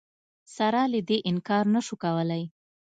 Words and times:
سره 0.55 0.81
له 0.93 0.99
دې 1.09 1.17
انکار 1.29 1.65
نه 1.73 1.81
شو 1.85 1.95
کولای 2.03 2.43